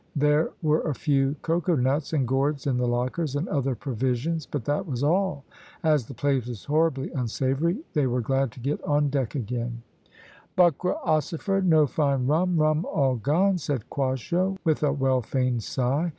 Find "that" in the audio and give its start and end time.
4.65-4.87